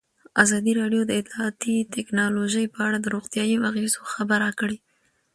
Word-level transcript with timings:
ازادي 0.43 0.71
راډیو 0.81 1.01
د 1.05 1.11
اطلاعاتی 1.21 1.75
تکنالوژي 1.95 2.65
په 2.73 2.79
اړه 2.87 2.97
د 3.01 3.07
روغتیایي 3.15 3.55
اغېزو 3.69 4.01
خبره 4.13 4.49
کړې. 4.59 4.77